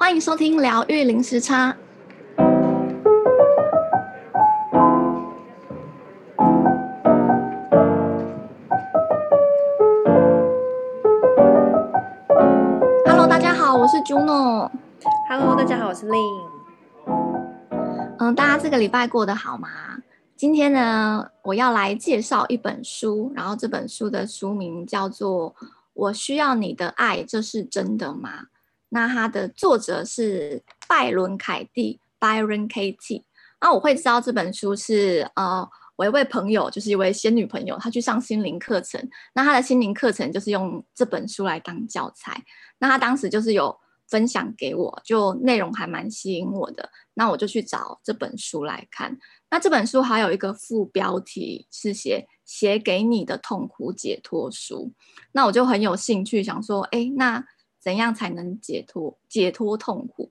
[0.00, 1.76] 欢迎收听疗愈零时差。
[13.04, 14.70] Hello，大家好，我是 Juno。
[15.28, 16.48] Hello，大家好，我是 Lin。
[18.20, 19.68] 嗯，大家这个礼拜过得好吗？
[20.34, 25.54] 今天呢，我要来介绍一本书，然后这本书的书名叫做
[25.92, 28.30] 《我需要你的爱，这是真的吗》？
[28.90, 33.24] 那它的作者是拜伦凯蒂 （Byron Katie）。
[33.60, 39.00] 那我会知道这本书是呃，我一位朋友，就是一位仙女朋友，她去上心灵课程。
[39.34, 42.42] 那她的心灵课程就是用这本书来当教材。
[42.78, 46.90] 那她当时就是有分享给我，就内容还蛮吸引我的。
[47.14, 49.16] 那我就去找这本书来看。
[49.50, 54.92] 那这本书还有一个副标题是写“写给你的痛苦解脱书”。
[55.32, 57.44] 那我就很有兴趣，想说，哎，那。
[57.80, 60.30] 怎样才能解脱解脱痛苦？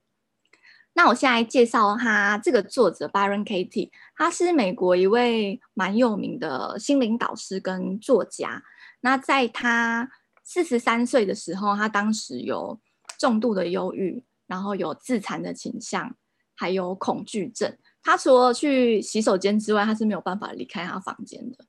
[0.93, 8.63] 那我现在介绍他这个作者 Byron Katie，他是美国一位蛮有名的心灵导师跟作家。
[9.01, 10.09] 那在他
[10.43, 12.79] 四十三岁的时候，他当时有
[13.17, 16.15] 重度的忧郁，然后有自残的倾向，
[16.55, 17.77] 还有恐惧症。
[18.01, 21.65] 他除了去洗手间之外，他是没有办法离开他房间的。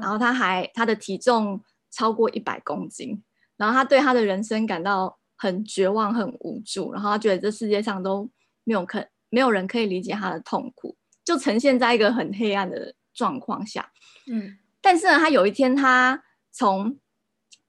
[0.00, 3.22] 然后他还他的体重超过一百公斤。
[3.56, 8.28] 然后他对他的人生感到很绝望、很无助，然后他觉得这世界上都
[8.64, 13.92] 没有可没有人可以理解他的痛苦，就呈现在一个很黑暗的状况下。
[14.30, 16.98] 嗯，但是呢，他有一天他从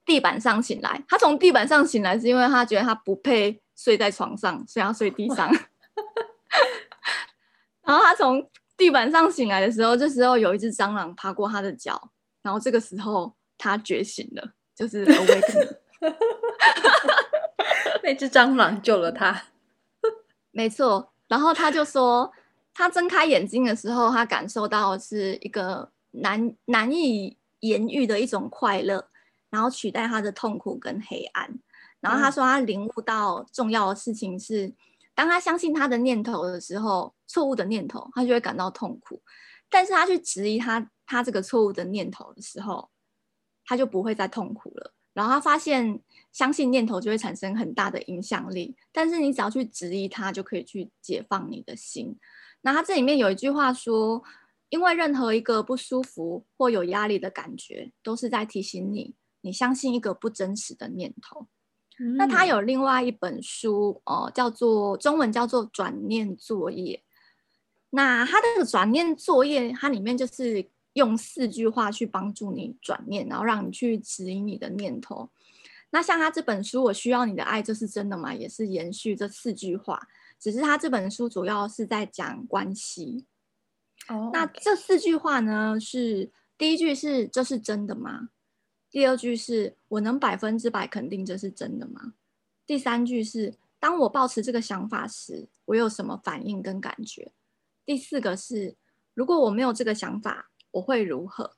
[0.05, 5.51] 地板上醒来，他从地板上醒来是因为他觉得他不配睡在床上，所以他睡地上。
[7.83, 14.53] 然后他从地板上醒来的时候，这时候有一只蟑螂爬过他的脚，然后这个时候他觉醒了。
[14.77, 15.75] 就是 awakening，
[18.07, 19.47] 那只蟑螂救了他，
[20.51, 21.11] 没错。
[21.27, 22.31] 然后他就说，
[22.73, 29.09] 他睁开眼睛的时候，他感受到是一个难难以言喻的一种快乐，
[29.49, 31.59] 然后取代他的痛苦跟黑暗。
[31.99, 34.73] 然后他说，他领悟到重要的事情是，
[35.13, 39.17] 当他相信他的念头的时候，错误的念头，他就会感到痛苦；
[39.69, 42.89] 但是他去质疑他他这个错误的念头的时候，
[43.65, 44.93] 他就不会再痛苦了。
[45.11, 45.99] 然后他发现，
[46.31, 48.75] 相信念头就会产生很大的影响力。
[48.91, 52.17] 但是你只要去质疑它，就可以去解放你的心。
[52.61, 54.23] 那它这里面有一句话说
[54.69, 61.47] ：“因为任何一个不舒服或有压力的感觉，都是在提醒你，你相信一个不真实的念头。
[61.99, 66.95] 嗯”那他有另外一本书哦，叫做中文叫做《转念作业》。
[67.89, 70.69] 那他这个转念作业，它里面就是。
[70.97, 75.29] 用四句话去帮助你转念，然后让你去指引你的念头。
[75.89, 78.33] 那像他这本书，我需要你的爱，这是真的吗？
[78.33, 80.07] 也是延续这四句话，
[80.39, 83.25] 只是他这本书主要是在讲关系。
[84.09, 85.79] 哦，那这四句话呢？
[85.79, 88.29] 是第一句是这是真的吗？
[88.89, 92.13] 第二句是我能百分之百肯定这是真的吗？
[92.65, 97.31] 第三句是当我保持这个想法时，我有什么反应跟感觉？
[97.85, 98.75] 第四个是
[99.13, 100.49] 如果我没有这个想法。
[100.71, 101.56] 我会如何？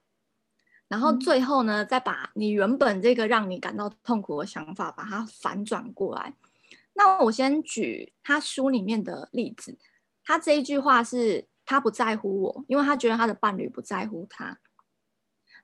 [0.89, 6.33] 然后最后呢，再把你原本这个让你感到痛苦的想法，把它反转过来。
[6.94, 9.77] 那我先举他书里面的例子。
[10.25, 14.59] 他这一句话是他不在乎我，因为他觉得他的伴侣不在乎他。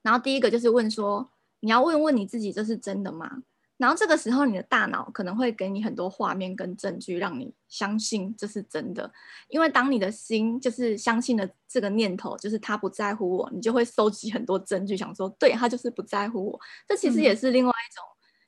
[0.01, 3.43] 然后第一个就是问说，你要问问你自己，这是真的吗？
[3.77, 9.11] 然后这个时候，你的大脑可能会给你很多画面跟证据，让你相信这是真的。
[9.49, 16.59] 因为当你的心就是相信了这个念头，就是他不在乎我，你就会收集很多证据，想说对，他就是不在乎我。
[16.87, 18.03] 这其实也是另外一种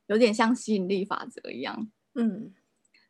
[0.07, 1.89] 有点像吸引力法则一样。
[2.15, 2.53] 嗯。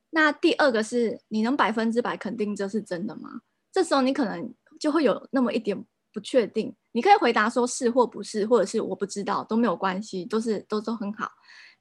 [0.09, 3.41] 那第二个是你能百分之百肯定这是真的吗？
[3.72, 6.73] 这时候你可能就会有那么一点不确定。
[6.94, 11.29] 你可以回答说是或不是，或者是我不知道，都没有关系，都是都都很好。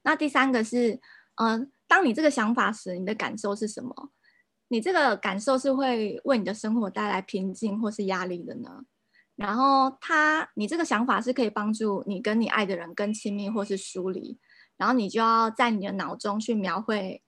[0.07, 0.93] 那第三个是，
[1.35, 4.13] 嗯、呃，当你这个想法时，你的感受是什么？
[4.69, 8.85] 你这个感受是会为你的生活带来平静或是压力的呢？
[9.35, 14.39] 然后他，你这个想法是可以帮助你跟你爱的人更亲密或是疏离，
[14.77, 17.21] 然后你就要在你的脑中去描绘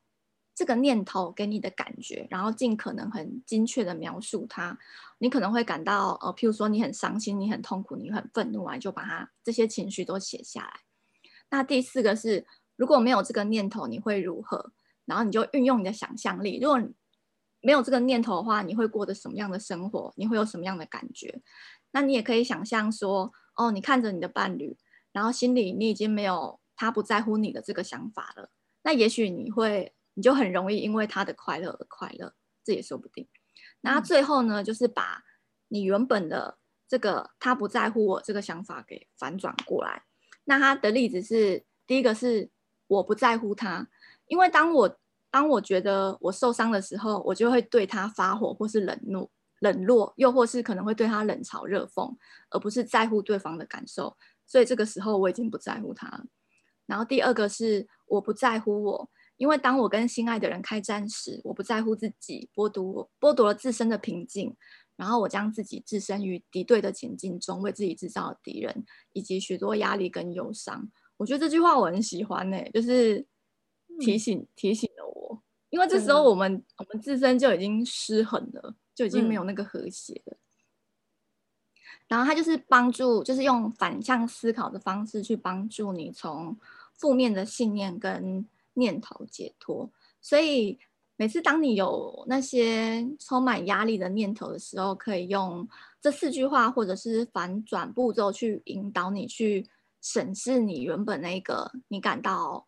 [0.55, 4.79] 这个念头给你的感觉，然后尽可能很精确的描述它。
[5.17, 10.79] 你可能会感到，呃，譬如说你很伤心，你很痛苦，你很愤怒啊，就把它这些情绪都写下来。
[11.49, 12.47] 那第四个是。
[12.79, 14.71] 如果没有这个念头，你会如何？
[15.03, 16.61] 然后你就运用你的想象力。
[16.61, 16.79] 如果
[17.59, 20.13] 没有这个念头的话，你会过着什么样的生活？
[20.15, 21.41] 你会有什么样的感觉？
[21.91, 24.77] 那你也可以想象说，哦，你看着你的伴侣，
[25.11, 28.49] 然后心里你已经没有他不在乎你的这个想法了。
[28.83, 32.33] 那也许你会，你就很容易因为他的快乐而快乐，
[32.63, 33.27] 这也说不定。
[33.81, 35.25] 那最后呢，就是把
[35.67, 40.03] 你原本的这个他不在乎我这个想法给反转过来。
[40.45, 42.49] 那他的例子是，第一个是
[42.89, 43.88] 我不在乎他，
[44.27, 44.97] 因为当我
[45.31, 52.15] 当我觉得我受伤的时候，我就会对他发火，或是冷怒、冷落，又或是可能会对他冷嘲热讽，
[52.50, 54.18] 而不是在乎对方的感受。
[54.47, 56.25] 所以这个时候我已经不在乎他了。
[56.88, 64.57] 然后第二个是我不在乎我，因为当我跟心爱的人开战时，我不在乎自己，剥夺剥夺了自身的平静，
[64.95, 68.83] 然后我将自己置身于敌对的前进中，为自己制造敌人，
[69.13, 70.89] 以及许多压力跟忧伤。
[71.19, 73.24] 我觉得这句话我很喜欢呢、欸，就是
[74.00, 80.33] 提醒、嗯、提醒了我，因为这时候我们、嗯、我们自身就已经失衡了，就已经没有那个和谐了。
[80.33, 80.39] 嗯
[82.10, 86.57] 然后他就是帮助，就是用反向思考的方式去帮助你从
[86.95, 88.44] 负面的信念跟
[88.74, 89.88] 念头解脱。
[90.19, 90.80] 所以
[91.18, 95.69] 每次当你有那些充满压力的念头的时候，可以用
[96.01, 99.68] 这四句话或者是反转步骤去引导你去
[100.01, 102.67] 审视你原本那个你感到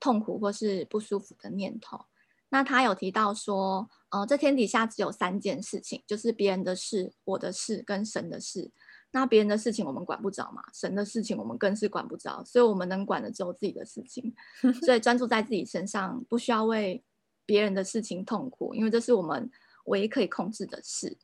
[0.00, 2.06] 痛苦或是不舒服的念头。
[2.50, 8.70] 那他有提到说，呃，这天底下只有三件事情，就是别人的事、我的事跟神的事。
[9.10, 14.34] 那别人的事情我们管不着嘛，神的事情我们更是管不着，所以我们能管的只有自己的事情。
[14.84, 17.02] 所以专注在自己身上，不需要为
[17.44, 19.50] 别人的事情痛苦，因为这是我们
[19.84, 21.18] 唯一可以控制的事。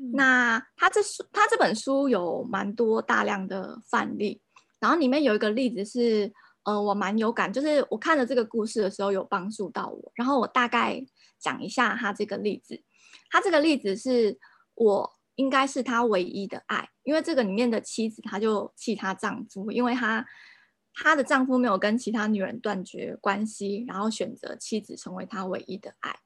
[0.00, 4.40] 嗯、那他这书，他这本书有蛮多大量的范例，
[4.84, 6.32] 然后里面有一个例子是。
[6.66, 10.12] 呃，我蛮有感，就是我看了这个故事的时候有帮助到我。
[10.14, 11.04] 然后我大概
[11.38, 12.82] 讲一下他这个例子。
[13.30, 14.38] 他这个例子是
[14.74, 20.24] 我应该是他唯一的爱，因为这个里面的妻子，她就气她丈夫，因为她
[20.94, 26.16] 她的丈夫没有跟其他女人断绝关系，然后选择妻子成为他唯一的爱。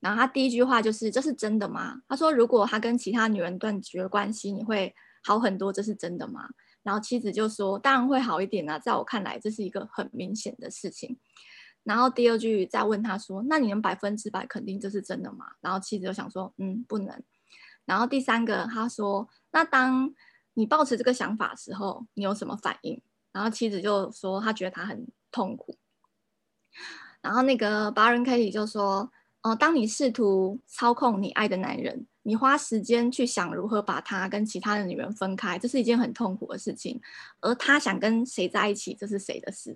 [0.00, 6.50] 然后他第一句话就是：“这是真的吗？”他说：“如果他跟其他女人断绝关系，你会好很多，这是真的吗？”
[6.82, 11.18] 然后妻子就说：“当然会好一点啊，在我看来，这是一个很明显的事情。”
[11.84, 17.22] 然后第二句再问他说：“那你能百分之百肯定这是真的吗？”然后妻子就想说：“嗯，不能。”
[17.84, 20.14] 然后第三个他说：“那当
[20.54, 23.00] 你抱持这个想法时候，你有什么反应？”
[23.32, 25.76] 然后妻子就说：“他觉得他很痛苦。”
[27.20, 29.10] 然后那个 Baron Katie 就说
[29.42, 37.00] ：“哦，当你试图操控你爱的男人。”你花时间去想如何把他跟其他的女人分开，这是一件很痛苦的事情。
[37.40, 39.74] 而他想跟谁在一起，这是谁的事？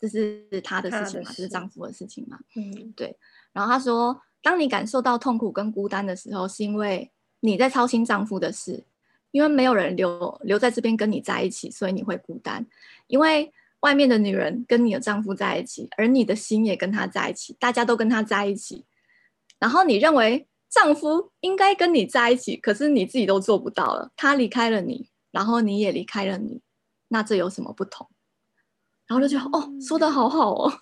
[0.00, 1.32] 这是他的事情吗？
[1.34, 2.38] 这是丈夫的事情吗？
[2.54, 3.18] 嗯，对。
[3.52, 7.10] 然后他说，当你感受到痛苦跟孤单的时候，是因为
[7.40, 8.84] 你在操心丈夫的事，
[9.32, 12.64] 因为没有人留留在这边跟你在一起，所以你会孤单。
[13.08, 18.84] 因为外面的女人跟你的丈夫在一起，而你的心也跟他在一起，大家都跟他在一起。
[19.58, 20.46] 然后你认为。
[20.70, 24.10] 丈夫应该跟你在一起，可是你自己都做不到了。
[24.16, 26.62] 他离开了你，然后你也离开了你，
[27.08, 28.08] 那这有什么不同？
[29.06, 30.72] 然后就觉得哦，说的好好哦。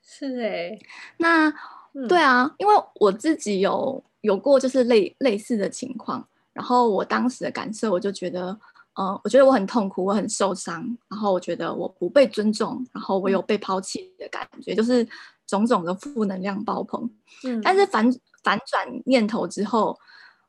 [0.00, 0.78] 是哎、欸，
[1.18, 1.52] 那、
[1.92, 8.52] 嗯、对啊，因为我自己有有过就是类类似的情况，然后我当时的感受，我就觉得，
[8.94, 15.06] 嗯、呃，我觉得我很痛苦，我很受伤，然后我觉得我不被尊重，然后我有被抛弃的感觉，嗯、就是
[15.46, 17.10] 种种的负能量爆棚。
[17.44, 18.10] 嗯，但是反。
[18.44, 19.98] 反转念头之后，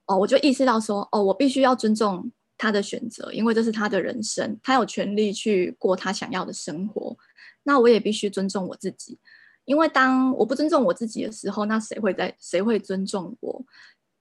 [0.06, 7.18] 哦，我就意识到说，哦，我必须要尊重他的选择，因为这是他的人生，他有权利去过他想要的生活。
[7.64, 9.18] 那我也必须尊重我自己，
[9.66, 13.66] 因为当我不尊重我自己的时候，那谁会在谁会尊重我？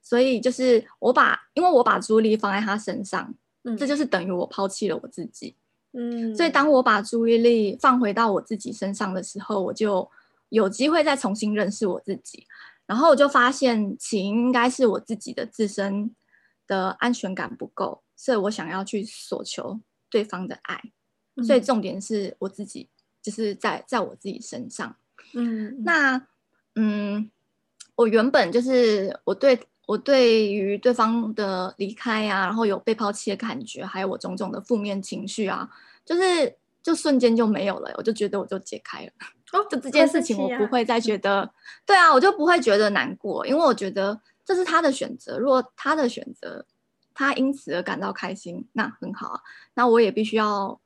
[0.01, 3.35] 所以就是我把，因为我把注意力放在他身上，
[3.65, 5.55] 嗯，这就是等于我抛弃了我自己。
[5.93, 10.11] 嗯，所以当我把注意力放回到我自己身上的时候，我就
[10.49, 12.47] 有机会再重新认识我自己。
[12.87, 16.15] 然后我就发现，起因应该是我自己的自身
[16.67, 20.81] 的安全感不够，所以我想要去索求对方的爱。
[21.35, 22.89] 嗯、所以重点是我自己，
[23.21, 24.97] 就是在在我自己身上。
[25.35, 26.29] 嗯，那
[26.77, 27.29] 嗯，
[27.97, 35.69] 我原本就是我对我对于对方的离开啊，然后有被抛弃的感觉，还有我种种的负面情绪啊，
[36.05, 39.13] 就是就瞬间就没有了，我就觉得我就解开了。
[39.53, 41.51] 哦，就这件事情，我不会再觉 得，啊
[41.87, 45.39] 对啊，我就不会觉得难过，因为我觉得这是他的选择。
[45.39, 46.67] 如果他的选择，
[47.15, 49.41] 他因此而感到开心，那很好啊。
[49.75, 50.81] 那我也必须要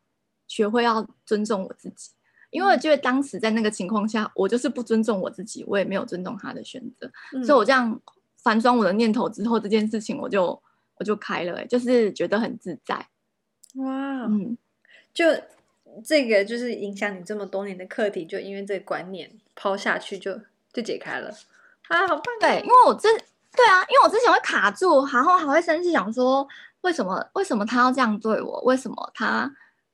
[0.46, 2.10] 学会要尊重我自己，
[2.50, 7.10] 因为我觉得当时在那个情况下，我就是不尊重我自己，我也没有尊重他的选择。
[7.32, 7.98] 嗯、所以我这样
[8.42, 10.62] 反转我的念头之后，这件事情我就
[10.96, 12.94] 我就开了、欸，就是觉得很自在。
[13.76, 14.58] 哇，嗯，
[15.14, 15.24] 就。
[16.04, 20.38] 这个就是影响你这么多年的课题，就因为这个观念抛下去就
[20.72, 21.28] 就解开了
[21.88, 22.24] 啊，好棒！
[22.40, 23.08] 对，因为我之
[23.52, 26.46] 对啊，因为我之前会卡住，然后还会生气，想说
[26.82, 28.60] 为什么为什么他要这样对我？
[28.62, 29.52] 为什么他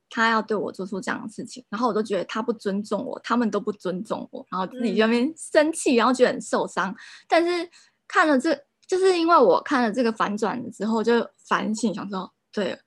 [0.09, 1.65] 他要对我做出这样的事情？
[1.69, 6.95] 然后我都觉得他不尊重我，他们都不尊重我，然后自己在那边生气，然后觉得很受伤。
[7.27, 7.69] 但是
[8.07, 12.79] 看了这，就是因为我看了这个反转之后，就反省，想说，对，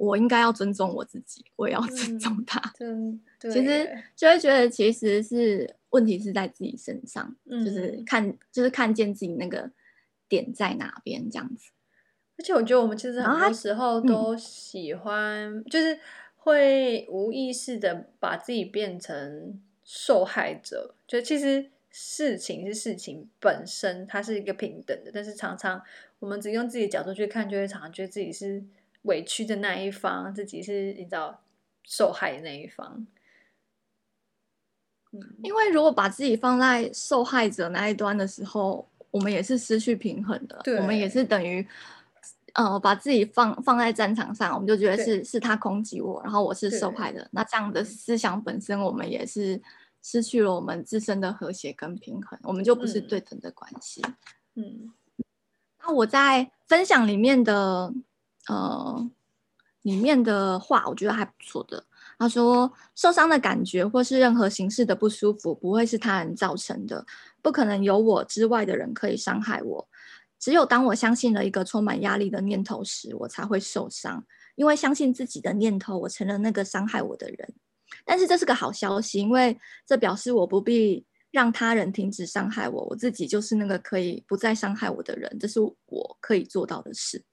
[0.00, 2.60] 我应该要尊重我自己，我也要尊重他。
[3.40, 5.76] 其实就会觉得其实是。
[5.90, 9.68] 问题是在自己身上，嗯、就是看，就是看见自己那个
[10.28, 11.72] 点在哪边这样子。
[12.38, 15.98] 而且我觉得我们其实很多时候都喜欢，嗯、就是
[16.36, 20.94] 会无意识的把自己变成受害者。
[21.08, 25.82] 就其实事情是事情本身，它是一个平等的，但是常常
[26.20, 28.62] 我们只用自己的角度去看，就会常常觉得自己是
[29.02, 31.42] 委屈的那一方，自己是你知道
[31.84, 33.06] 受害的那一方。
[35.12, 40.60] 嗯因为如果把自己放在受害者那一端的时候，我们也是失去平衡的。
[40.62, 41.66] 对，我们也是等于，
[42.52, 47.28] 呃，把自己放放在战场上，我们就觉得是是他攻击我，然后我是受害的。
[47.32, 49.60] 那这样的思想本身，我们也是
[50.00, 54.00] 失去了我们自身的和谐跟平衡，我们就不是对等的关系。
[54.54, 54.92] 嗯，
[55.82, 57.92] 那我在分享里面的，
[58.48, 59.10] 呃，
[59.82, 61.84] 里面的话，我觉得还不错的。
[62.18, 67.04] 他说：“受伤的感觉或是任何形式的不舒服，不会是他人造成的，
[67.40, 69.88] 不可能有我之外的人可以伤害我。
[70.38, 74.22] 只有当我相信了一个充满压力的念头时，我才会受伤。
[74.56, 77.54] 因为相信自己的念头，我成了那个伤害我的人。
[78.04, 85.38] 但是这是个好消息，因为这表示我不必让他人停止伤害我，我自己就是那个可以不再伤害我的人。
[85.40, 87.24] 这是我可以做到的事。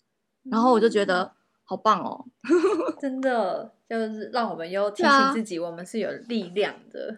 [0.50, 1.32] 然后我就觉得。”
[1.70, 2.26] 好棒哦！
[2.98, 7.18] 真的就是让我们又提醒自己，我们是有力量的。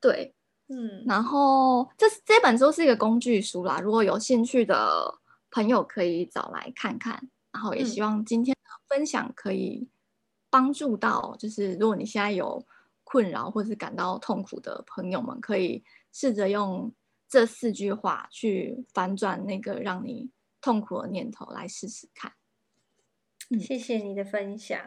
[0.00, 0.32] 对，
[0.68, 5.12] 嗯，然后这这本书是一个工具书啦，如果有兴趣的
[5.50, 7.20] 朋友可以找来看看。
[7.50, 9.88] 然后也希望今天的分享可以
[10.48, 12.64] 帮助到，就是如果你现在有
[13.02, 15.82] 困扰或是感到痛苦的朋友们，可以
[16.12, 16.92] 试着用
[17.28, 22.32] 这四句话去反转那个让你痛苦的念头，来试试看。
[23.58, 24.78] 谢谢你的分享，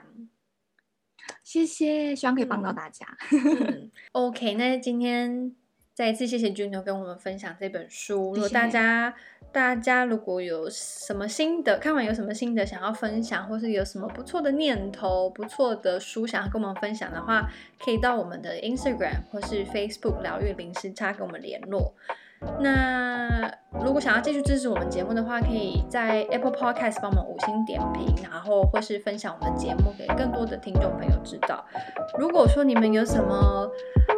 [1.43, 3.05] 谢谢，希望可以帮到大家。
[3.31, 5.53] 嗯、OK，那今天
[5.93, 8.33] 再一次谢谢 Juno 跟我们分享这本书。
[8.33, 9.13] 如果大家
[9.51, 21.93] 大家如果有什么心得，看完有什么心得想要分享，或是有什么不错的念头、不错的书想要跟我们分享的话，可以到我们的 Instagram 或是 Facebook 疗愈零时差跟我们联络。
[22.59, 23.51] 那
[23.83, 31.63] 如果想要继续支持我们节目的话，可以在 Apple Podcast 帮我们五星点评，然后或是分享我们的节目给更多的听众朋友知道。
[32.17, 33.69] 如果说你们有什么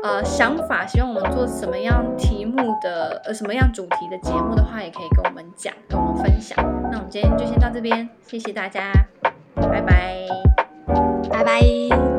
[0.03, 6.57] 呃想法，希望我们做什么样题目的呃什么样主题的节目的话，也可以跟我们讲，跟我们分享。
[6.91, 8.91] 那我们今天就先到这边，谢谢大家，
[9.55, 10.27] 拜拜，
[11.29, 12.14] 拜拜。